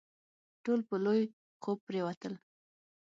[0.63, 1.21] ټول په لوی
[1.61, 2.33] خوب پرېوتل.